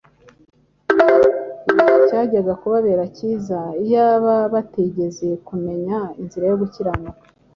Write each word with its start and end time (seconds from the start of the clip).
Icyajyaga 2.01 2.53
kubabera 2.61 3.03
cyiza, 3.15 3.59
iyaba 3.83 4.35
batigeze 4.53 5.27
kumenya 5.47 5.97
inzira 6.21 6.45
yo 6.51 6.57
gukiranuka, 6.61 7.23